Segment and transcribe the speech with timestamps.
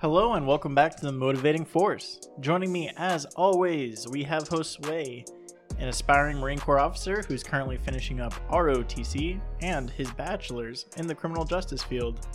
[0.00, 2.20] Hello and welcome back to the Motivating Force.
[2.38, 5.24] Joining me, as always, we have host Sway,
[5.80, 11.14] an aspiring Marine Corps officer who's currently finishing up ROTC and his bachelor's in the
[11.16, 12.28] criminal justice field,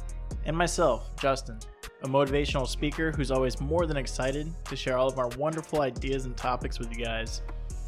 [0.43, 1.57] and myself, Justin,
[2.01, 6.25] a motivational speaker who's always more than excited to share all of our wonderful ideas
[6.25, 7.43] and topics with you guys.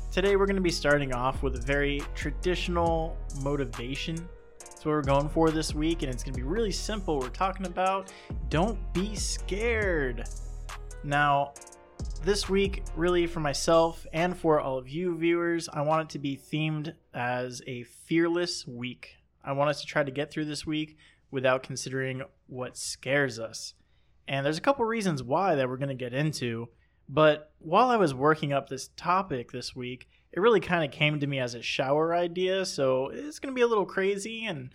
[0.09, 4.25] Today, we're going to be starting off with a very traditional motivation
[4.85, 7.19] what we're going for this week, and it's going to be really simple.
[7.19, 8.11] We're talking about
[8.49, 10.27] don't be scared.
[11.03, 11.53] Now,
[12.23, 16.19] this week, really for myself and for all of you viewers, I want it to
[16.19, 19.15] be themed as a fearless week.
[19.43, 20.97] I want us to try to get through this week
[21.31, 23.73] without considering what scares us.
[24.27, 26.69] And there's a couple reasons why that we're going to get into.
[27.07, 31.19] But while I was working up this topic this week, it really kind of came
[31.19, 34.69] to me as a shower idea, so it's going to be a little crazy and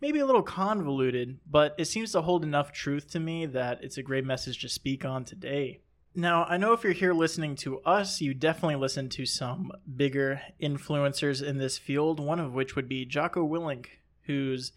[0.00, 3.98] maybe a little convoluted, but it seems to hold enough truth to me that it's
[3.98, 5.80] a great message to speak on today.
[6.14, 10.40] Now, I know if you're here listening to us, you definitely listen to some bigger
[10.62, 13.86] influencers in this field, one of which would be Jocko Willink,
[14.22, 14.72] whose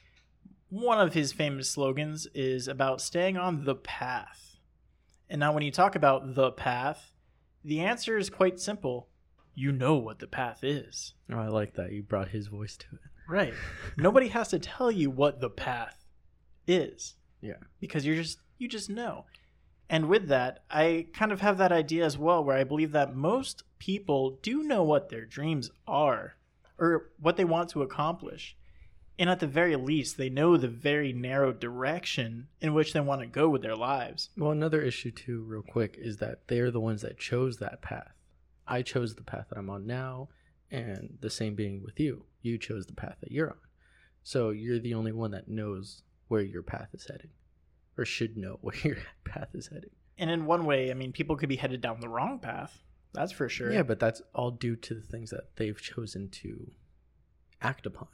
[0.69, 4.48] one of his famous slogans is about staying on the path.
[5.30, 7.11] And now, when you talk about the path,
[7.63, 9.09] the answer is quite simple
[9.59, 11.13] you know what the path is.
[11.30, 11.91] Oh, I like that.
[11.91, 13.02] You brought his voice to it.
[13.27, 13.53] Right.
[13.97, 16.05] Nobody has to tell you what the path
[16.66, 17.16] is.
[17.41, 17.58] Yeah.
[17.81, 19.25] Because you're just you just know.
[19.89, 23.16] And with that, I kind of have that idea as well where I believe that
[23.16, 26.36] most people do know what their dreams are
[26.77, 28.55] or what they want to accomplish.
[29.19, 33.19] And at the very least, they know the very narrow direction in which they want
[33.19, 34.29] to go with their lives.
[34.37, 38.13] Well, another issue, too, real quick, is that they're the ones that chose that path.
[38.65, 40.29] I chose the path that I'm on now,
[40.71, 42.23] and the same being with you.
[42.41, 43.57] You chose the path that you're on.
[44.23, 47.31] So you're the only one that knows where your path is heading,
[47.97, 49.91] or should know where your path is heading.
[50.17, 52.79] And in one way, I mean, people could be headed down the wrong path.
[53.13, 53.69] That's for sure.
[53.69, 56.71] Yeah, but that's all due to the things that they've chosen to
[57.61, 58.08] act upon.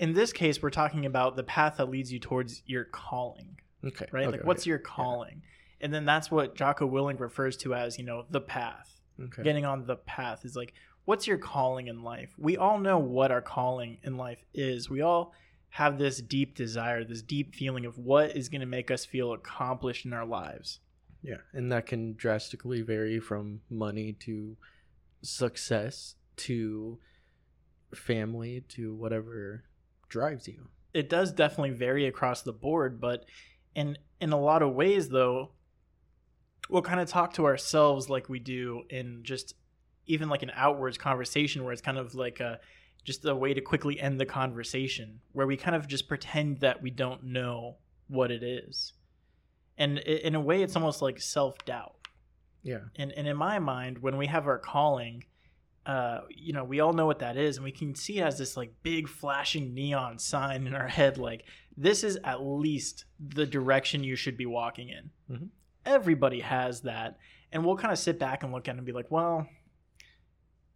[0.00, 3.58] In this case, we're talking about the path that leads you towards your calling.
[3.84, 4.06] Okay.
[4.10, 4.26] Right?
[4.26, 4.70] okay, like, what's okay.
[4.70, 5.42] your calling?
[5.42, 5.84] Yeah.
[5.84, 9.42] And then that's what Jocko Willink refers to as, you know, the path Okay.
[9.42, 10.72] getting on the path is like
[11.04, 15.02] what's your calling in life we all know what our calling in life is we
[15.02, 15.34] all
[15.70, 19.32] have this deep desire this deep feeling of what is going to make us feel
[19.32, 20.80] accomplished in our lives
[21.22, 24.56] Yeah, and that can drastically vary from money to
[25.22, 26.98] success to
[27.94, 29.64] family to whatever
[30.10, 30.68] drives you.
[30.92, 33.24] it does definitely vary across the board but
[33.74, 35.52] in in a lot of ways though
[36.68, 39.54] we'll kind of talk to ourselves like we do in just
[40.06, 42.60] even like an outwards conversation where it's kind of like a
[43.04, 46.82] just a way to quickly end the conversation where we kind of just pretend that
[46.82, 47.76] we don't know
[48.08, 48.92] what it is
[49.78, 51.94] and in a way it's almost like self-doubt
[52.62, 52.80] Yeah.
[52.96, 55.24] and, and in my mind when we have our calling
[55.86, 58.36] uh, you know we all know what that is and we can see it as
[58.38, 61.44] this like big flashing neon sign in our head like
[61.76, 65.48] this is at least the direction you should be walking in Mhm.
[65.86, 67.16] everybody has that
[67.50, 69.46] and we'll kind of sit back and look at it and be like well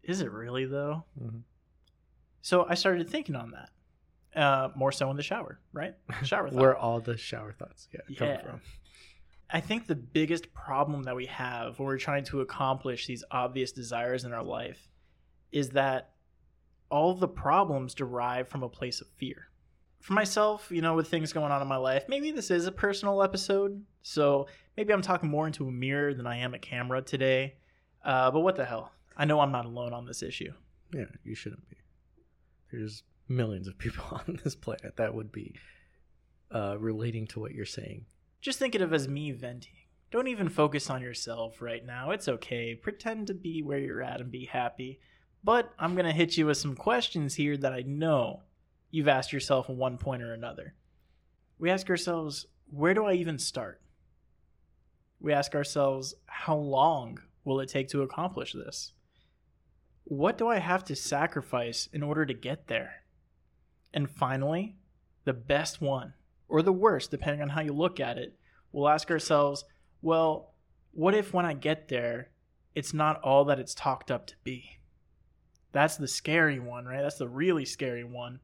[0.02, 1.38] is it really though Mm-hmm.
[2.42, 3.70] so i started thinking on that
[4.40, 5.94] uh, more so in the shower right
[6.24, 6.58] shower thought.
[6.58, 8.42] Where all the shower thoughts yeah, come Yeah.
[8.42, 8.60] from.
[9.50, 13.70] I think the biggest problem that we have when we're trying to accomplish these obvious
[13.70, 14.88] desires in our life
[15.54, 16.10] is that
[16.90, 19.48] all the problems derive from a place of fear.
[20.00, 22.72] For myself, you know, with things going on in my life, maybe this is a
[22.72, 27.00] personal episode, so maybe I'm talking more into a mirror than I am a camera
[27.00, 27.54] today.
[28.04, 28.92] Uh, but what the hell?
[29.16, 30.52] I know I'm not alone on this issue.
[30.92, 31.76] Yeah, you shouldn't be.
[32.70, 35.54] There's millions of people on this planet that would be
[36.52, 38.06] uh, relating to what you're saying.
[38.40, 39.72] Just think of it as me venting.
[40.10, 42.10] Don't even focus on yourself right now.
[42.10, 42.74] It's okay.
[42.74, 45.00] Pretend to be where you're at and be happy.
[45.44, 48.44] But I'm going to hit you with some questions here that I know
[48.90, 50.74] you've asked yourself at one point or another.
[51.58, 53.82] We ask ourselves, where do I even start?
[55.20, 58.92] We ask ourselves, how long will it take to accomplish this?
[60.04, 63.02] What do I have to sacrifice in order to get there?
[63.92, 64.76] And finally,
[65.24, 66.14] the best one,
[66.48, 68.36] or the worst, depending on how you look at it,
[68.72, 69.64] we'll ask ourselves,
[70.00, 70.54] well,
[70.92, 72.30] what if when I get there,
[72.74, 74.78] it's not all that it's talked up to be?
[75.74, 77.02] That's the scary one, right?
[77.02, 78.40] That's the really scary one.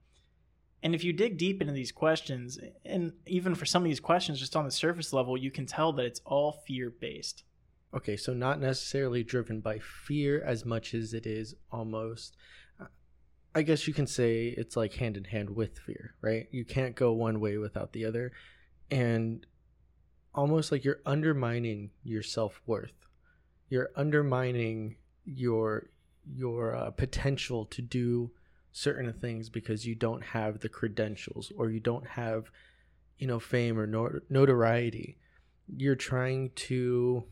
[0.83, 4.39] And if you dig deep into these questions, and even for some of these questions,
[4.39, 7.45] just on the surface level, you can tell that it's all fear based.
[7.95, 12.37] Okay, so not necessarily driven by fear as much as it is almost.
[12.79, 12.85] Uh,
[13.55, 16.47] I guess you can say it's like hand in hand with fear, right?
[16.51, 18.33] You can't go one way without the other.
[18.91, 19.47] And
[20.35, 23.01] almost like you're undermining your self-worth
[23.71, 25.89] you're undermining your
[26.27, 28.31] your uh, potential to do
[28.73, 32.51] certain things because you don't have the credentials or you don't have
[33.19, 35.19] you know fame or not- notoriety
[35.77, 37.25] you're trying to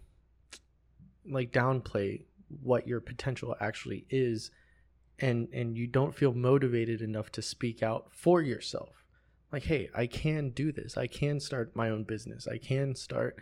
[1.31, 2.23] like downplay
[2.62, 4.50] what your potential actually is
[5.19, 9.05] and and you don't feel motivated enough to speak out for yourself.
[9.52, 10.96] Like hey i can do this.
[10.96, 12.46] I can start my own business.
[12.46, 13.37] I can start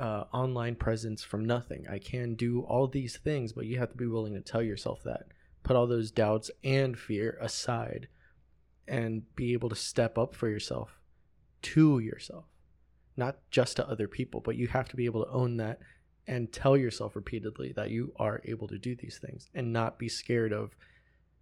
[0.00, 1.86] uh, online presence from nothing.
[1.88, 5.02] I can do all these things but you have to be willing to tell yourself
[5.04, 5.26] that.
[5.62, 8.08] Put all those doubts and fear aside
[8.88, 10.98] and be able to step up for yourself
[11.62, 12.44] to yourself
[13.16, 15.78] not just to other people but you have to be able to own that
[16.26, 20.08] and tell yourself repeatedly that you are able to do these things and not be
[20.08, 20.74] scared of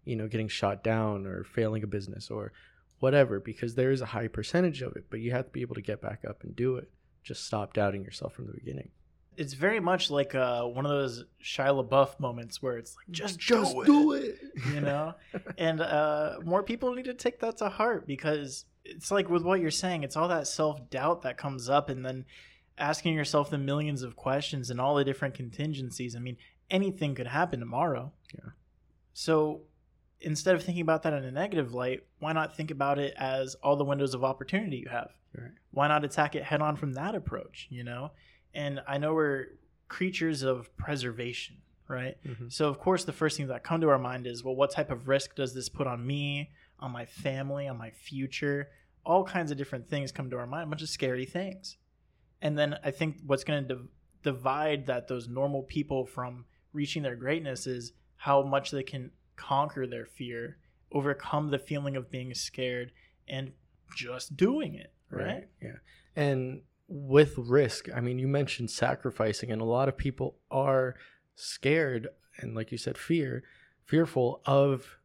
[0.04, 2.52] you know getting shot down or failing a business or
[3.00, 5.74] whatever because there is a high percentage of it but you have to be able
[5.74, 6.90] to get back up and do it
[7.22, 8.90] just stop doubting yourself from the beginning
[9.36, 13.38] It's very much like uh, one of those Shia LaBeouf moments where it's like, just,
[13.38, 14.38] just do, it, do it
[14.72, 15.14] you know?
[15.58, 19.60] and uh, more people need to take that to heart because it's like with what
[19.60, 22.24] you're saying, it's all that self doubt that comes up, and then
[22.78, 26.16] asking yourself the millions of questions and all the different contingencies.
[26.16, 26.36] I mean,
[26.70, 28.12] anything could happen tomorrow.
[28.34, 28.50] Yeah.
[29.12, 29.62] So
[30.20, 33.54] instead of thinking about that in a negative light, why not think about it as
[33.56, 35.10] all the windows of opportunity you have?
[35.36, 35.52] Right.
[35.70, 38.12] Why not attack it head on from that approach, you know?
[38.54, 39.46] And I know we're
[39.88, 41.56] creatures of preservation,
[41.86, 42.16] right?
[42.26, 42.52] Mhm.
[42.52, 44.90] So of course the first thing that come to our mind is, well, what type
[44.90, 46.50] of risk does this put on me,
[46.80, 48.70] on my family, on my future?
[49.04, 51.76] All kinds of different things come to our mind, a bunch of scary things.
[52.42, 53.88] And then I think what's going to div-
[54.22, 59.86] divide that those normal people from reaching their greatness is how much they can conquer
[59.86, 60.58] their fear,
[60.92, 62.92] overcome the feeling of being scared,
[63.28, 63.52] and
[63.96, 64.92] just doing it.
[65.10, 65.48] Right?
[65.62, 65.76] Yeah.
[66.16, 70.96] And with risk, I mean, you mentioned sacrificing, and a lot of people are
[71.34, 72.08] scared
[72.38, 73.42] and, like you said, fear,
[73.84, 74.98] fearful of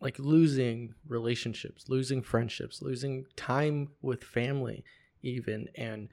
[0.00, 4.84] like losing relationships, losing friendships, losing time with family,
[5.22, 5.68] even.
[5.74, 6.08] And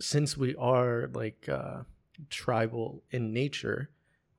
[0.00, 1.82] since we are like uh,
[2.30, 3.90] tribal in nature,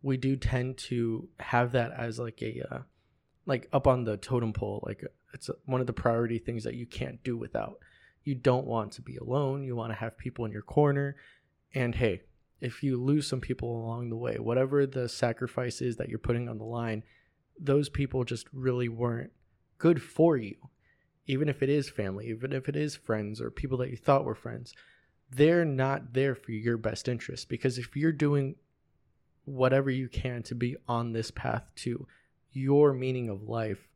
[0.05, 2.79] we do tend to have that as like a uh,
[3.47, 5.03] like up on the totem pole, like
[5.33, 7.79] it's one of the priority things that you can't do without
[8.23, 9.63] you don't want to be alone.
[9.63, 11.15] You want to have people in your corner.
[11.73, 12.21] And hey,
[12.61, 16.49] if you lose some people along the way, whatever the sacrifice is that you're putting
[16.49, 17.03] on the line,
[17.59, 19.31] those people just really weren't
[19.77, 20.55] good for you.
[21.27, 24.25] Even if it is family, even if it is friends or people that you thought
[24.25, 24.73] were friends,
[25.31, 27.49] they're not there for your best interest.
[27.49, 28.55] Because if you're doing
[29.45, 32.07] whatever you can to be on this path to
[32.51, 33.87] your meaning of life,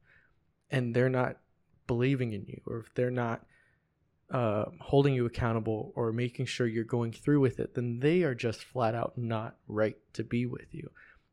[0.72, 1.38] and they're not
[1.88, 3.46] believing in you, or if they're not
[4.32, 8.36] uh, holding you accountable or making sure you're going through with it, then they are
[8.36, 10.90] just flat out not right to be with you.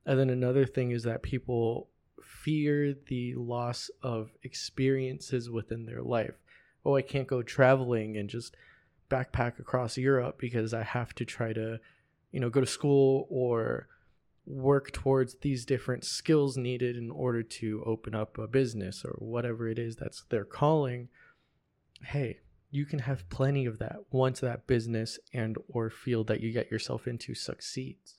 [0.06, 1.88] And then another thing is that people
[2.22, 6.34] fear the loss of experiences within their life.
[6.84, 8.56] Oh, I can't go traveling and just
[9.10, 11.78] backpack across Europe because I have to try to,
[12.32, 13.88] you know, go to school or
[14.46, 19.68] work towards these different skills needed in order to open up a business or whatever
[19.68, 21.08] it is that's their calling.
[22.02, 22.38] Hey,
[22.70, 26.70] you can have plenty of that once that business and or field that you get
[26.70, 28.16] yourself into succeeds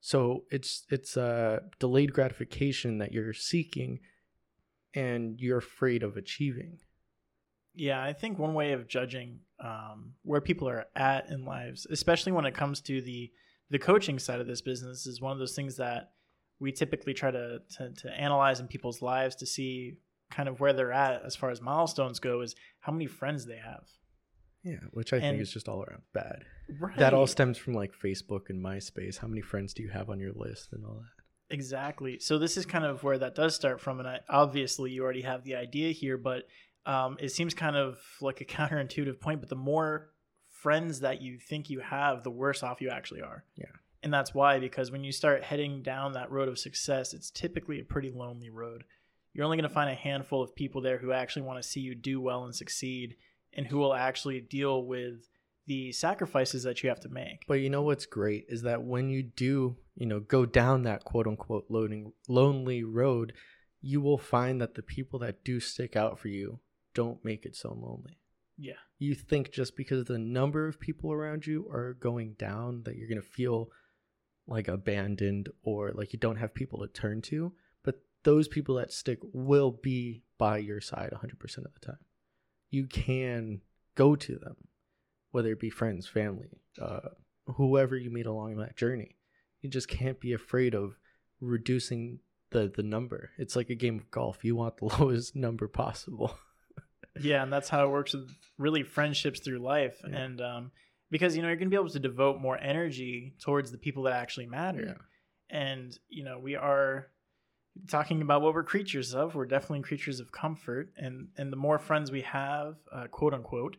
[0.00, 4.00] so it's it's a delayed gratification that you're seeking
[4.94, 6.78] and you're afraid of achieving
[7.74, 12.32] Yeah, I think one way of judging um, where people are at in lives, especially
[12.32, 13.30] when it comes to the
[13.70, 16.10] the coaching side of this business, is one of those things that
[16.60, 19.94] we typically try to, to to analyze in people's lives to see
[20.30, 22.40] kind of where they're at as far as milestones go.
[22.40, 23.84] Is how many friends they have.
[24.64, 26.44] yeah which i think is just all around bad
[26.80, 26.96] Right.
[26.98, 30.18] that all stems from like facebook and myspace how many friends do you have on
[30.20, 31.14] your list and all that
[31.50, 32.18] Exactly.
[32.18, 35.22] So this is kind of where that does start from, and I, obviously you already
[35.22, 36.42] have the idea here, but
[36.84, 39.40] um, it seems kind of like a counterintuitive point.
[39.40, 40.10] But the more
[40.62, 43.44] friends that you think you have, the worse off you actually are.
[43.56, 43.66] Yeah.
[44.02, 47.80] And that's why, because when you start heading down that road of success, it's typically
[47.80, 48.84] a pretty lonely road.
[49.32, 51.80] You're only going to find a handful of people there who actually want to see
[51.80, 53.16] you do well and succeed,
[53.54, 55.28] and who will actually deal with
[55.66, 57.44] the sacrifices that you have to make.
[57.46, 61.04] But you know what's great is that when you do, you know, go down that
[61.04, 63.32] quote unquote loading, lonely road,
[63.80, 66.60] you will find that the people that do stick out for you
[66.94, 68.18] don't make it so lonely.
[68.56, 68.72] Yeah.
[68.98, 73.08] You think just because the number of people around you are going down that you're
[73.08, 73.70] going to feel
[74.46, 77.52] like abandoned or like you don't have people to turn to,
[77.84, 81.98] but those people that stick will be by your side 100% of the time.
[82.70, 83.60] You can
[83.94, 84.56] go to them
[85.30, 86.48] whether it be friends, family,
[86.80, 87.10] uh,
[87.46, 89.16] whoever you meet along that journey.
[89.60, 90.96] You just can't be afraid of
[91.40, 93.30] reducing the the number.
[93.38, 94.44] It's like a game of golf.
[94.44, 96.38] You want the lowest number possible.
[97.20, 99.96] Yeah, and that's how it works with really friendships through life.
[100.08, 100.16] Yeah.
[100.16, 100.70] And um,
[101.10, 104.14] because you know you're gonna be able to devote more energy towards the people that
[104.14, 104.96] actually matter.
[105.50, 107.08] And you know we are
[107.88, 109.34] talking about what we're creatures of.
[109.34, 113.76] We're definitely creatures of comfort, and and the more friends we have, uh, quote unquote,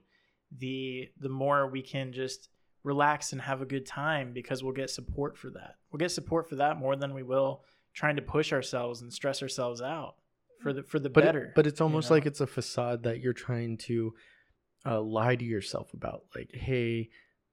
[0.57, 2.49] the the more we can just
[2.83, 5.75] relax and have a good time because we'll get support for that.
[5.91, 7.61] We'll get support for that more than we will
[7.93, 10.15] trying to push ourselves and stress ourselves out
[10.61, 11.45] for the for the but better.
[11.45, 12.17] It, but it's almost know?
[12.17, 14.13] like it's a facade that you're trying to
[14.85, 16.23] uh, lie to yourself about.
[16.35, 17.09] Like, hey,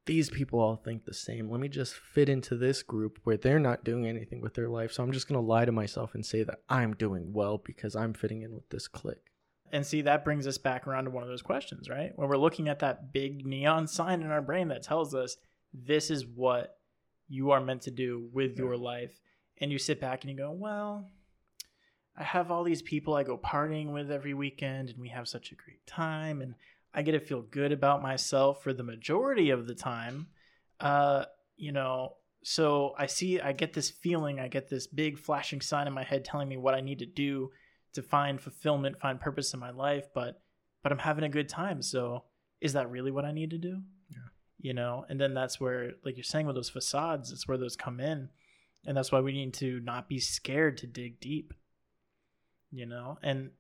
[0.07, 1.51] these people all think the same.
[1.51, 4.93] Let me just fit into this group where they're not doing anything with their life.
[4.93, 8.15] So I'm just gonna lie to myself and say that I'm doing well because I'm
[8.15, 9.33] fitting in with this clique.
[9.73, 12.13] And see, that brings us back around to one of those questions, right?
[12.15, 15.37] When we're looking at that big neon sign in our brain that tells us
[15.75, 16.79] this is what
[17.29, 19.21] you are meant to do with your life.
[19.59, 21.11] And you sit back and you go, well,
[22.17, 25.53] I have all these people I go partying with every weekend, and we have such
[25.53, 26.55] a great time, and
[26.95, 30.29] I get to feel good about myself for the majority of the time.
[30.81, 35.61] Uh, you know, so I see, I get this feeling, I get this big flashing
[35.61, 37.51] sign in my head telling me what I need to do
[37.95, 40.41] to find fulfillment, find purpose in my life, but
[40.83, 41.83] but I'm having a good time.
[41.83, 42.23] So
[42.61, 43.83] is that really what I need to do?
[44.09, 44.29] Yeah.
[44.61, 47.75] You know, and then that's where, like you're saying, with those facades, it's where those
[47.75, 48.29] come in,
[48.87, 51.53] and that's why we need to not be scared to dig deep.
[52.77, 53.53] You know, and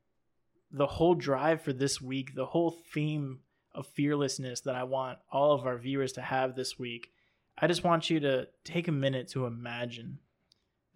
[0.71, 3.41] the whole drive for this week, the whole theme
[3.75, 7.13] of fearlessness that I want all of our viewers to have this week,
[7.57, 10.19] I just want you to take a minute to imagine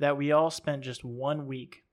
[0.00, 1.84] that we all spent just one week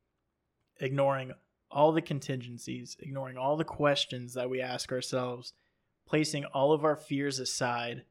[0.82, 1.32] ignoring
[1.72, 5.54] all the contingencies, ignoring all the questions that we ask ourselves,
[6.06, 8.04] placing all of our fears aside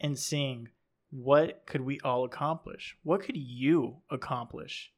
[0.00, 0.68] and seeing
[1.10, 2.96] what could we all accomplish?
[3.02, 4.92] What could you accomplish?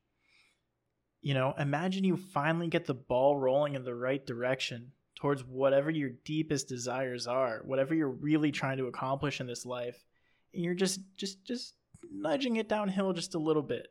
[1.22, 5.90] You know, imagine you finally get the ball rolling in the right direction towards whatever
[5.90, 10.04] your deepest desires are, whatever you're really trying to accomplish in this life.
[10.52, 11.74] And you're just just just
[12.12, 13.86] nudging it downhill just a little bit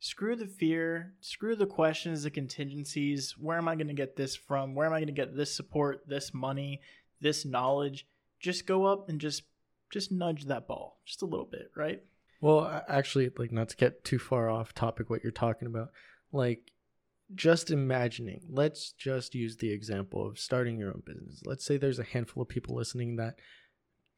[0.00, 3.34] screw the fear, screw the questions, the contingencies.
[3.38, 4.74] Where am I going to get this from?
[4.74, 6.80] Where am I going to get this support, this money,
[7.20, 8.06] this knowledge?
[8.40, 9.42] Just go up and just
[9.92, 12.02] just nudge that ball just a little bit, right?
[12.40, 15.90] Well, actually, like not to get too far off topic, what you're talking about,
[16.36, 16.72] like
[17.34, 18.42] just imagining.
[18.48, 21.42] Let's just use the example of starting your own business.
[21.44, 23.38] Let's say there's a handful of people listening that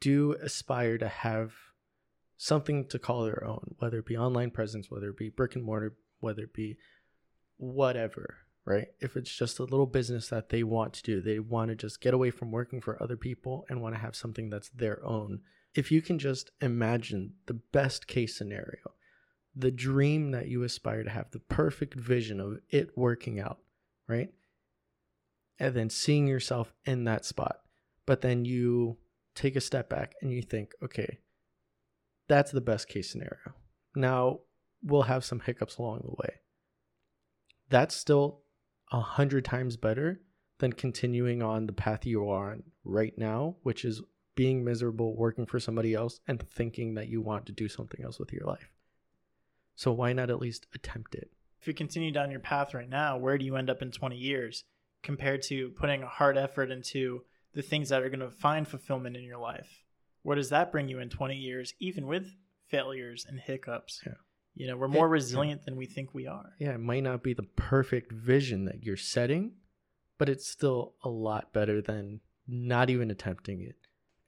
[0.00, 1.52] do aspire to have
[2.36, 5.64] something to call their own, whether it be online presence, whether it be brick and
[5.64, 6.76] mortar, whether it be
[7.56, 8.88] whatever, right?
[9.00, 12.00] If it's just a little business that they want to do, they want to just
[12.00, 15.40] get away from working for other people and want to have something that's their own.
[15.74, 18.92] If you can just imagine the best case scenario,
[19.58, 23.58] the dream that you aspire to have, the perfect vision of it working out,
[24.06, 24.32] right?
[25.58, 27.58] And then seeing yourself in that spot.
[28.06, 28.98] But then you
[29.34, 31.18] take a step back and you think, okay,
[32.28, 33.54] that's the best case scenario.
[33.96, 34.40] Now
[34.82, 36.34] we'll have some hiccups along the way.
[37.68, 38.42] That's still
[38.92, 40.20] a hundred times better
[40.60, 44.02] than continuing on the path you are on right now, which is
[44.36, 48.20] being miserable, working for somebody else, and thinking that you want to do something else
[48.20, 48.70] with your life.
[49.78, 51.30] So why not at least attempt it?
[51.60, 54.16] If you continue down your path right now, where do you end up in 20
[54.16, 54.64] years
[55.04, 57.22] compared to putting a hard effort into
[57.54, 59.84] the things that are going to find fulfillment in your life?
[60.24, 62.26] Where does that bring you in 20 years, even with
[62.66, 64.02] failures and hiccups?
[64.04, 64.14] Yeah.
[64.56, 66.54] You know, we're more It- resilient than we think we are.
[66.58, 69.52] Yeah, it might not be the perfect vision that you're setting,
[70.18, 73.76] but it's still a lot better than not even attempting it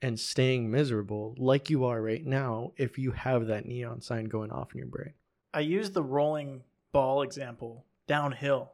[0.01, 4.49] and staying miserable like you are right now if you have that neon sign going
[4.51, 5.13] off in your brain.
[5.53, 8.71] I use the rolling ball example downhill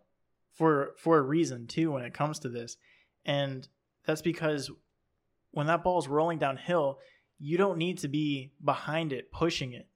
[0.54, 2.78] for for a reason too when it comes to this.
[3.26, 3.68] And
[4.06, 4.72] that's because
[5.52, 7.00] when that ball is rolling downhill,
[7.40, 9.88] you don't need to be behind it pushing it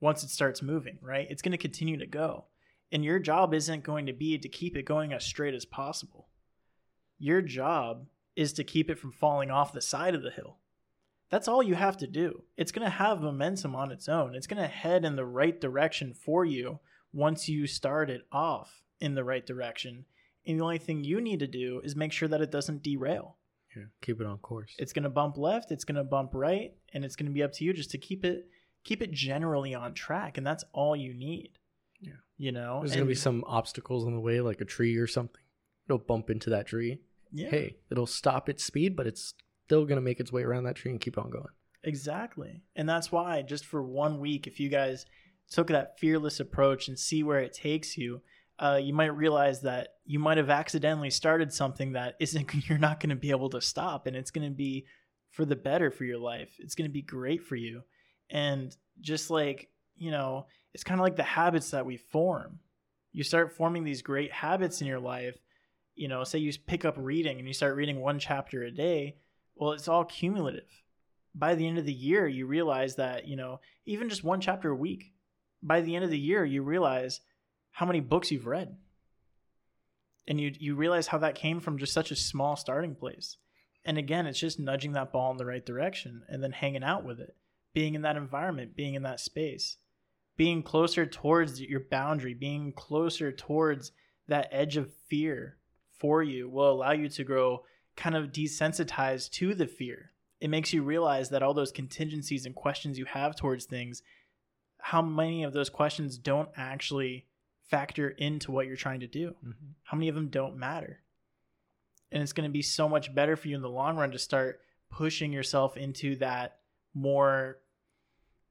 [0.00, 1.26] once it starts moving, right?
[1.30, 2.46] It's going to continue to go.
[2.90, 6.28] And your job isn't going to be to keep it going as straight as possible.
[7.18, 10.58] Your job is to keep it from falling off the side of the hill.
[11.32, 12.42] That's all you have to do.
[12.58, 14.34] It's going to have momentum on its own.
[14.34, 16.78] It's going to head in the right direction for you
[17.10, 20.04] once you start it off in the right direction.
[20.46, 23.38] And the only thing you need to do is make sure that it doesn't derail.
[23.74, 24.74] Yeah, keep it on course.
[24.78, 27.42] It's going to bump left, it's going to bump right, and it's going to be
[27.42, 28.46] up to you just to keep it
[28.84, 31.52] keep it generally on track, and that's all you need.
[32.00, 32.12] Yeah.
[32.36, 35.40] You know, There's gonna be some obstacles in the way, like a tree or something.
[35.86, 36.98] It'll bump into that tree.
[37.32, 37.48] yeah.
[37.48, 39.34] Hey, it'll stop its speed, but it's
[39.72, 41.48] still going to make its way around that tree and keep on going.
[41.82, 42.60] Exactly.
[42.76, 45.06] And that's why, just for one week, if you guys
[45.50, 48.20] took that fearless approach and see where it takes you,
[48.58, 53.00] uh, you might realize that you might have accidentally started something that isn't, you're not
[53.00, 54.06] going to be able to stop.
[54.06, 54.84] And it's going to be
[55.30, 56.54] for the better for your life.
[56.58, 57.80] It's going to be great for you.
[58.28, 62.58] And just like, you know, it's kind of like the habits that we form.
[63.12, 65.38] You start forming these great habits in your life.
[65.94, 69.16] You know, say you pick up reading and you start reading one chapter a day.
[69.54, 70.68] Well, it's all cumulative.
[71.34, 74.70] By the end of the year, you realize that, you know, even just one chapter
[74.70, 75.12] a week,
[75.62, 77.20] by the end of the year, you realize
[77.70, 78.76] how many books you've read.
[80.28, 83.36] And you you realize how that came from just such a small starting place.
[83.84, 87.04] And again, it's just nudging that ball in the right direction and then hanging out
[87.04, 87.34] with it,
[87.74, 89.78] being in that environment, being in that space,
[90.36, 93.90] being closer towards your boundary, being closer towards
[94.28, 95.58] that edge of fear
[95.98, 97.62] for you will allow you to grow
[97.96, 100.10] kind of desensitized to the fear.
[100.40, 104.02] It makes you realize that all those contingencies and questions you have towards things,
[104.78, 107.26] how many of those questions don't actually
[107.68, 109.30] factor into what you're trying to do?
[109.44, 109.70] Mm-hmm.
[109.84, 111.00] How many of them don't matter?
[112.10, 114.18] And it's going to be so much better for you in the long run to
[114.18, 116.58] start pushing yourself into that
[116.94, 117.58] more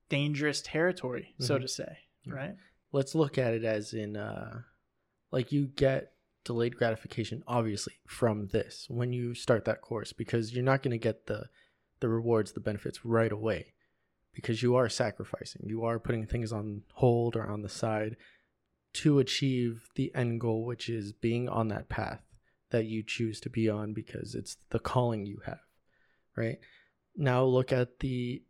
[0.10, 1.44] dangerous territory, mm-hmm.
[1.44, 2.56] so to say, right?
[2.92, 4.62] Let's look at it as in uh
[5.32, 6.11] like you get
[6.44, 10.98] delayed gratification obviously from this when you start that course because you're not going to
[10.98, 11.46] get the
[12.02, 13.74] the rewards, the benefits right away
[14.34, 15.62] because you are sacrificing.
[15.66, 18.18] You are putting things on hold or on the side
[18.94, 22.22] to achieve the end goal, which is being on that path
[22.72, 25.60] that you choose to be on because it's the calling you have,
[26.36, 26.60] right?
[27.16, 28.44] Now look at the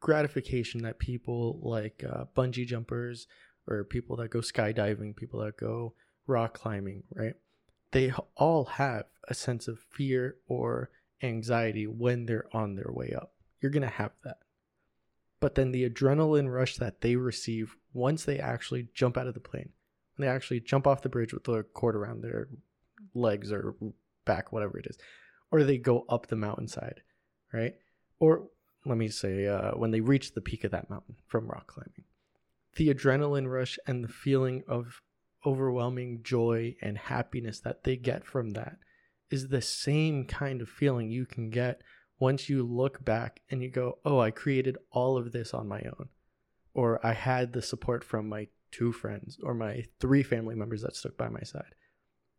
[0.00, 3.26] gratification that people like uh, bungee jumpers
[3.66, 5.94] or people that go skydiving, people that go
[6.26, 7.34] rock climbing, right?
[7.92, 10.90] They all have a sense of fear or
[11.22, 13.32] anxiety when they're on their way up.
[13.60, 14.38] You're going to have that.
[15.40, 19.40] But then the adrenaline rush that they receive once they actually jump out of the
[19.40, 19.70] plane,
[20.16, 22.48] when they actually jump off the bridge with the cord around their
[23.14, 23.74] legs or
[24.24, 24.98] back, whatever it is,
[25.50, 27.02] or they go up the mountainside,
[27.52, 27.74] right?
[28.18, 28.48] Or
[28.84, 32.04] let me say, uh, when they reach the peak of that mountain from rock climbing,
[32.76, 35.02] the adrenaline rush and the feeling of
[35.44, 38.78] overwhelming joy and happiness that they get from that
[39.30, 41.82] is the same kind of feeling you can get
[42.18, 45.80] once you look back and you go, oh, I created all of this on my
[45.80, 46.08] own.
[46.74, 50.94] Or I had the support from my two friends or my three family members that
[50.96, 51.74] stuck by my side.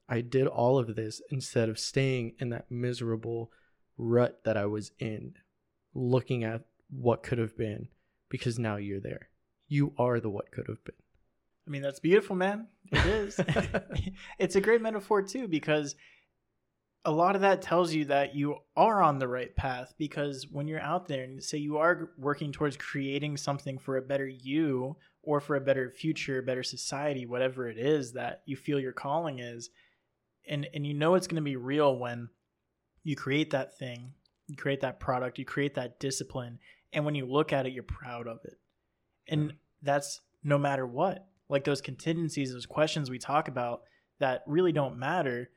[0.07, 3.51] I did all of this instead of staying in that miserable
[3.97, 5.33] rut that I was in,
[5.93, 7.87] looking at what could have been,
[8.29, 9.29] because now you're there.
[9.67, 10.95] You are the what could have been.
[11.65, 12.67] I mean, that's beautiful, man.
[12.91, 13.39] It is.
[14.39, 15.95] it's a great metaphor, too, because
[17.05, 19.93] a lot of that tells you that you are on the right path.
[19.97, 24.01] Because when you're out there and say you are working towards creating something for a
[24.01, 28.79] better you or for a better future, better society, whatever it is that you feel
[28.79, 29.69] your calling is,
[30.47, 32.29] and and you know it's going to be real when
[33.03, 34.13] you create that thing
[34.47, 36.59] you create that product you create that discipline
[36.91, 38.57] and when you look at it you're proud of it
[39.27, 43.83] and that's no matter what like those contingencies those questions we talk about
[44.19, 45.49] that really don't matter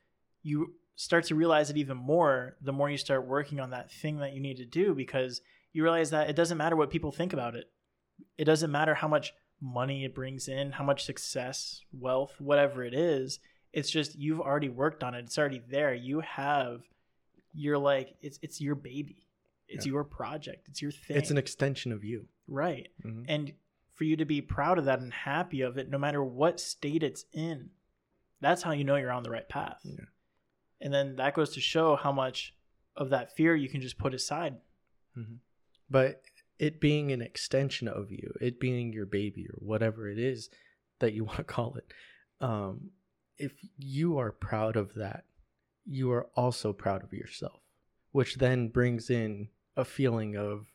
[0.42, 4.18] you start to realize it even more the more you start working on that thing
[4.18, 5.40] that you need to do because
[5.72, 7.68] you realize that it doesn't matter what people think about it
[8.38, 12.94] it doesn't matter how much money it brings in how much success wealth whatever it
[12.94, 13.40] is
[13.76, 15.26] it's just you've already worked on it.
[15.26, 15.92] It's already there.
[15.92, 16.80] You have
[17.52, 19.26] you're like it's it's your baby.
[19.68, 19.92] It's yeah.
[19.92, 20.68] your project.
[20.68, 21.18] It's your thing.
[21.18, 22.24] It's an extension of you.
[22.48, 22.88] Right.
[23.04, 23.24] Mm-hmm.
[23.28, 23.52] And
[23.96, 27.02] for you to be proud of that and happy of it no matter what state
[27.02, 27.70] it's in.
[28.40, 29.80] That's how you know you're on the right path.
[29.82, 30.04] Yeah.
[30.80, 32.54] And then that goes to show how much
[32.94, 34.56] of that fear you can just put aside.
[35.16, 35.36] Mm-hmm.
[35.88, 36.22] But
[36.58, 40.50] it being an extension of you, it being your baby or whatever it is
[40.98, 41.92] that you want to call it,
[42.40, 42.90] um,
[43.38, 45.24] if you are proud of that,
[45.86, 47.60] you are also proud of yourself,
[48.12, 50.66] which then brings in a feeling of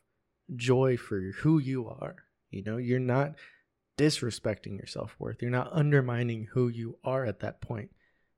[0.55, 2.15] joy for who you are.
[2.51, 3.35] You know, you're not
[3.97, 7.91] disrespecting your self worth, you're not undermining who you are at that point.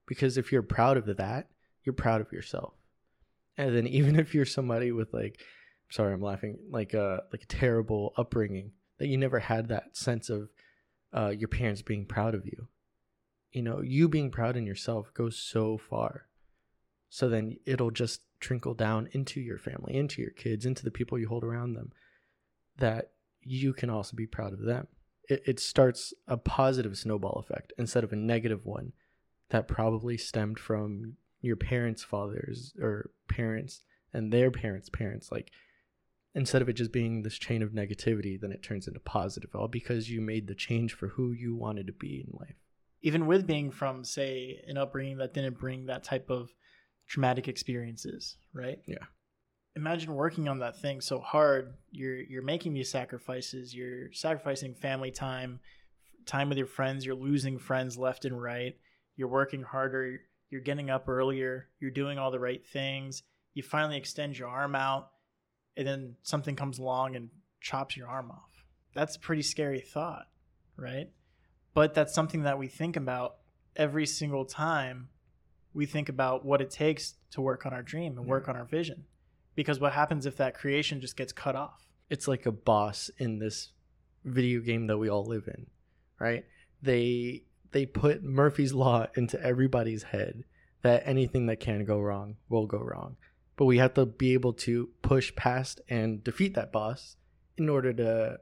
[0.06, 1.48] Because if you're proud of that,
[1.84, 2.74] you're proud of yourself.
[3.58, 5.40] And then even if you're somebody with like,
[5.90, 10.30] sorry, I'm laughing, like a like a terrible upbringing that you never had that sense
[10.30, 10.50] of
[11.14, 12.68] uh, your parents being proud of you
[13.54, 16.28] you know, you being proud in yourself goes so far.
[17.10, 21.20] So then it'll just trickle down into your family, into your kids, into the people
[21.20, 21.92] you hold around them,
[22.78, 23.12] that
[23.46, 24.88] you can also be proud of them.
[25.30, 28.94] It, it starts a positive snowball effect instead of a negative one
[29.50, 35.32] that probably stemmed from your parents' fathers or parents and their parents' parents.
[35.32, 35.52] Like
[36.36, 39.68] instead of it just being this chain of negativity, then it turns into positive, all
[39.68, 42.56] because you made the change for who you wanted to be in life.
[43.02, 46.50] Even with being from, say, an upbringing that didn't bring that type of
[47.06, 48.80] traumatic experiences, right?
[48.88, 49.06] Yeah.
[49.76, 51.74] Imagine working on that thing so hard.
[51.92, 53.74] You're you're making these sacrifices.
[53.74, 55.60] You're sacrificing family time,
[56.26, 57.06] time with your friends.
[57.06, 58.78] You're losing friends left and right.
[59.16, 60.20] You're working harder.
[60.50, 61.70] You're getting up earlier.
[61.80, 63.24] You're doing all the right things.
[63.56, 65.10] You finally extend your arm out,
[65.76, 67.30] and then something comes along and
[67.62, 68.66] chops your arm off.
[68.94, 70.28] That's a pretty scary thought,
[70.78, 71.10] right?
[71.74, 73.38] But that's something that we think about
[73.76, 75.10] every single time
[75.74, 78.66] we think about what it takes to work on our dream and work on our
[78.66, 79.06] vision.
[79.56, 81.88] Because what happens if that creation just gets cut off?
[82.10, 83.72] It's like a boss in this
[84.24, 85.68] video game that we all live in,
[86.20, 86.46] right?
[86.82, 90.44] They they put Murphy's law into everybody's head
[90.84, 93.18] that anything that can go wrong will go wrong.
[93.56, 97.16] But we have to be able to push past and defeat that boss
[97.58, 98.40] in order to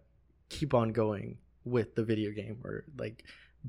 [0.50, 3.24] keep on going with the video game or like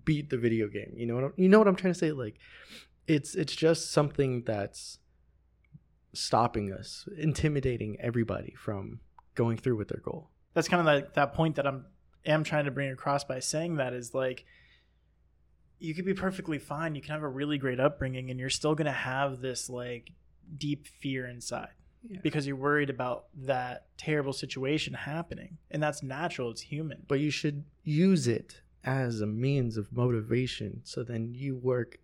[0.05, 0.93] beat the video game.
[0.97, 2.13] You know what I'm, you know what I'm trying to say?
[2.13, 2.39] Like
[3.07, 4.99] it's it's just something that's
[6.15, 9.01] stopping us, intimidating everybody from
[9.35, 10.31] going through with their goal.
[10.55, 11.87] That's kind of like that point that I'm
[12.27, 14.45] am trying to bring across by saying that is like
[15.79, 16.95] you could be perfectly fine.
[16.95, 20.13] You can have a really great upbringing and you're still going to have this like
[20.57, 21.71] deep fear inside.
[22.09, 22.19] Yeah.
[22.23, 25.59] Because you're worried about that terrible situation happening.
[25.71, 27.05] And that's natural, it's human.
[27.09, 31.99] But you should use it as a means of motivation so then you work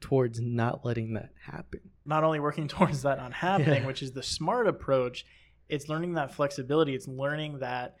[0.00, 1.80] towards not letting that happen.
[2.04, 3.86] not only working towards that not happening, Yeah.
[3.86, 5.24] which is the smart approach,
[5.68, 6.94] it's learning that flexibility.
[6.94, 7.96] It's learning that,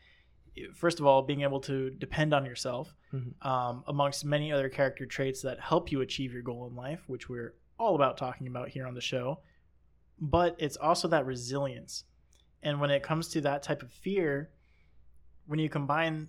[0.74, 3.44] first of all, being able to depend on yourself, Mhm.
[3.44, 7.28] um, amongst many other character traits that help you achieve your goal in life, which
[7.28, 9.40] we're all about talking about here on the show.
[10.20, 12.04] But it's also that resilience.
[12.62, 14.50] And when it comes to that type of fear,
[15.46, 16.28] when you combine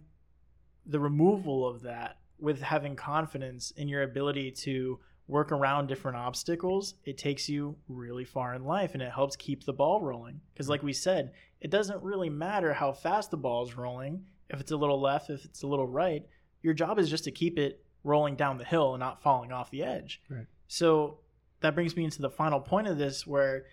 [0.85, 6.95] the removal of that with having confidence in your ability to work around different obstacles,
[7.03, 10.39] it takes you really far in life and it helps keep the ball rolling.
[10.53, 14.61] Because, like we said, it doesn't really matter how fast the ball is rolling, if
[14.61, 16.25] it's a little left, if it's a little right.
[16.61, 19.69] Your job is just to keep it rolling down the hill and not falling off
[19.69, 20.21] the edge.
[20.29, 20.45] Right.
[20.67, 21.19] So
[21.61, 23.65] that brings me into the final point of this where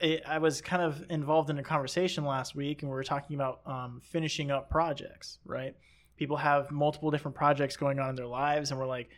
[0.00, 3.36] it, I was kind of involved in a conversation last week and we were talking
[3.36, 5.76] about um, finishing up projects, right?
[6.16, 9.10] People have multiple different projects going on in their lives and we're like,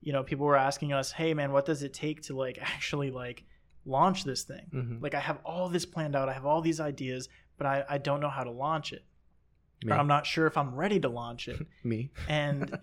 [0.00, 3.10] you know, people were asking us, hey man, what does it take to like actually
[3.10, 3.44] like
[3.84, 4.66] launch this thing?
[4.74, 5.02] Mhm.
[5.02, 7.98] Like I have all this planned out, I have all these ideas, but I, I
[7.98, 9.04] don't know how to launch it.
[9.84, 9.92] Me.
[9.92, 11.64] Or I'm not sure if I'm ready to launch it.
[11.84, 12.10] Me.
[12.28, 12.76] And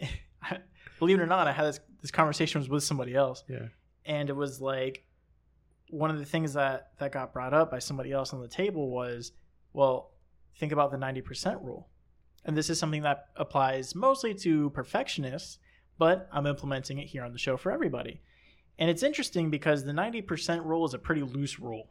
[1.00, 3.68] believe it or not, I had this, this conversation was with somebody else Yeah.
[4.06, 5.04] and it was like
[5.90, 8.90] one of the things that that got brought up by somebody else on the table
[8.90, 9.32] was
[9.74, 10.12] well
[10.58, 11.90] think about the 90% rule
[12.44, 15.60] and this is something that applies mostly to perfectionists
[15.98, 18.22] but i'm implementing it here on the show for everybody.
[18.78, 21.88] And it's interesting because the 90% rule is a pretty loose rule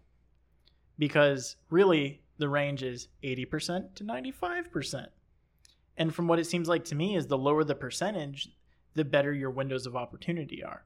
[0.99, 5.07] because really the range is 80% to 95%
[5.97, 8.51] and from what it seems like to me is the lower the percentage
[8.95, 10.85] the better your windows of opportunity are.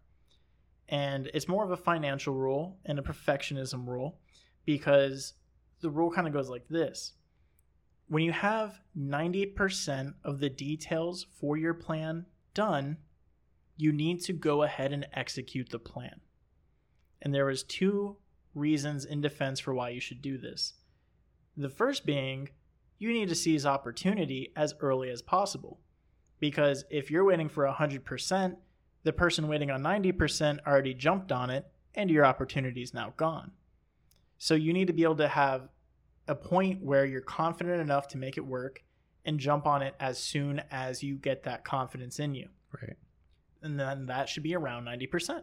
[0.88, 4.18] And it's more of a financial rule and a perfectionism rule
[4.64, 5.35] because
[5.81, 7.12] the rule kind of goes like this.
[8.09, 12.96] When you have 90% of the details for your plan done
[13.79, 16.21] you need to go ahead and execute the plan
[17.23, 18.17] and there was two
[18.55, 20.75] reasons in defense for why you should do this
[21.57, 22.51] the first being
[22.99, 25.81] you need to seize opportunity as early as possible
[26.41, 28.57] because if you're waiting for 100%
[29.05, 33.53] the person waiting on 90% already jumped on it and your opportunity is now gone.
[34.38, 35.69] So you need to be able to have
[36.27, 38.85] a point where you're confident enough to make it work
[39.25, 42.49] and jump on it as soon as you get that confidence in you.
[42.73, 42.97] Right.
[43.62, 45.42] And then that should be around 90%.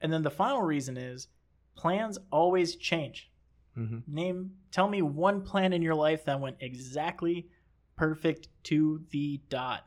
[0.00, 1.28] And then the final reason is
[1.76, 3.30] plans always change.
[3.78, 3.98] Mm-hmm.
[4.06, 7.48] Name tell me one plan in your life that went exactly
[7.96, 9.86] perfect to the dot.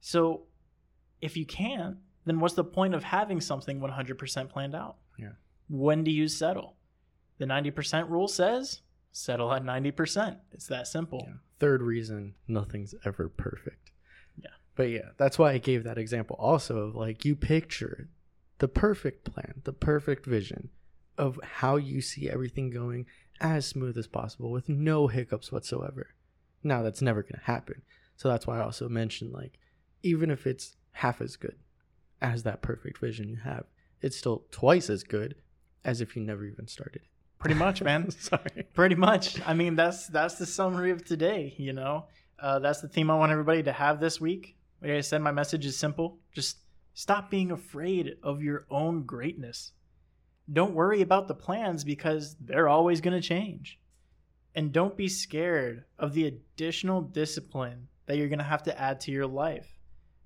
[0.00, 0.44] So
[1.20, 4.96] if you can't, then what's the point of having something 100% planned out?
[5.18, 5.32] Yeah.
[5.68, 6.76] When do you settle?
[7.38, 8.80] The 90% rule says
[9.12, 10.38] settle at 90%.
[10.52, 11.24] It's that simple.
[11.26, 11.34] Yeah.
[11.58, 13.90] Third reason, nothing's ever perfect.
[14.76, 18.08] But yeah, that's why I gave that example also of like you picture
[18.58, 20.70] the perfect plan, the perfect vision
[21.18, 23.06] of how you see everything going
[23.40, 26.08] as smooth as possible with no hiccups whatsoever.
[26.62, 27.82] Now that's never going to happen.
[28.16, 29.58] So that's why I also mentioned like
[30.02, 31.56] even if it's half as good
[32.20, 33.64] as that perfect vision you have,
[34.02, 35.36] it's still twice as good
[35.84, 37.02] as if you never even started.
[37.38, 38.10] Pretty much, man.
[38.10, 38.66] Sorry.
[38.74, 39.40] Pretty much.
[39.46, 41.54] I mean, that's that's the summary of today.
[41.56, 42.04] You know,
[42.38, 44.56] uh, that's the theme I want everybody to have this week.
[44.82, 46.58] Like I said, my message is simple: just
[46.94, 49.72] stop being afraid of your own greatness.
[50.52, 53.78] Don't worry about the plans because they're always going to change.
[54.54, 59.00] And don't be scared of the additional discipline that you're going to have to add
[59.02, 59.78] to your life.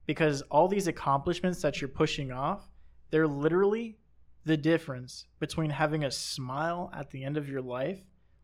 [0.07, 2.71] Because all these accomplishments that you're pushing off,
[3.11, 3.99] they're literally
[4.47, 8.01] the difference between having a smile at the end of your life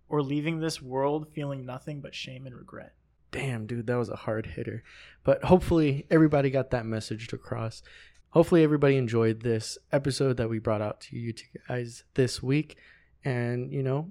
[0.09, 2.95] or leaving this world feeling nothing but shame and regret.
[3.33, 4.83] Damn, dude, that was a hard hitter.
[5.23, 7.83] But hopefully everybody got that message across.
[8.31, 11.35] Hopefully everybody enjoyed this episode that we brought out to you
[11.69, 12.77] guys this week.
[13.25, 14.11] And, you know,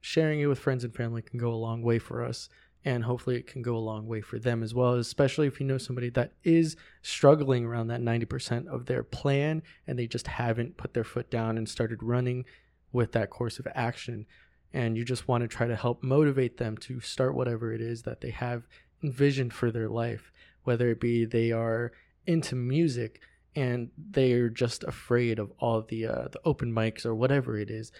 [0.00, 2.48] sharing it with friends and family can go a long way for us
[2.84, 5.66] and hopefully it can go a long way for them as well especially if you
[5.66, 10.76] know somebody that is struggling around that 90% of their plan and they just haven't
[10.76, 12.44] put their foot down and started running
[12.92, 14.26] with that course of action
[14.72, 18.02] and you just want to try to help motivate them to start whatever it is
[18.02, 18.66] that they have
[19.02, 20.32] envisioned for their life
[20.64, 21.92] whether it be they are
[22.26, 23.20] into music
[23.56, 27.90] and they're just afraid of all the uh, the open mics or whatever it is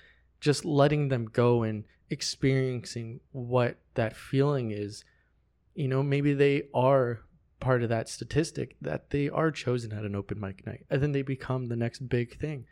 [0.41, 5.05] just letting them go and experiencing what that feeling is.
[5.75, 7.21] You know maybe they are
[7.59, 11.13] part of that statistic that they are chosen at an open mic night and then
[11.13, 12.67] they become the next big thing.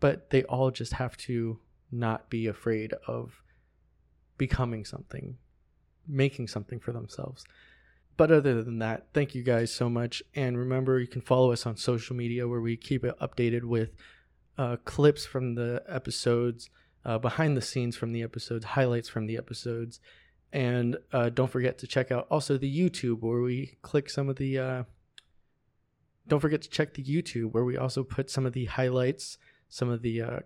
[0.00, 1.58] But they all just have to
[1.90, 3.42] not be afraid of
[4.36, 5.36] becoming something
[6.06, 7.44] making something for themselves
[8.16, 11.66] but other than that thank you guys so much and remember you can follow us
[11.66, 13.90] on social media where we keep it updated with
[14.56, 16.70] uh, clips from the episodes
[17.04, 20.00] uh, behind the scenes from the episodes, highlights from the episodes,
[20.52, 24.36] and uh, don't forget to check out also the YouTube where we click some of
[24.36, 24.58] the.
[24.58, 24.82] Uh,
[26.26, 29.38] don't forget to check the YouTube where we also put some of the highlights,
[29.70, 30.40] some of the uh,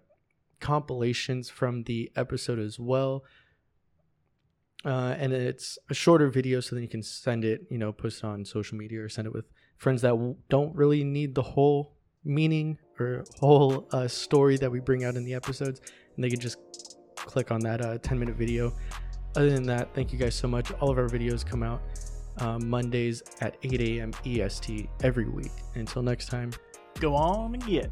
[0.63, 3.25] compilations from the episode as well.
[4.85, 8.19] Uh, and it's a shorter video, so then you can send it, you know, post
[8.19, 9.45] it on social media or send it with
[9.77, 11.93] friends that w- don't really need the whole
[12.25, 15.81] meaning or whole uh, story that we bring out in the episodes
[16.15, 16.59] and they can just
[17.17, 18.73] click on that uh, 10 minute video.
[19.37, 20.71] Other than that, thank you guys so much.
[20.73, 21.83] All of our videos come out
[22.39, 24.13] um, Mondays at 8 a.m.
[24.25, 25.53] EST every week.
[25.75, 26.53] Until next time,
[27.01, 27.91] go on and get.